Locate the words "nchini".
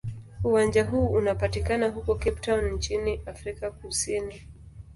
2.71-3.21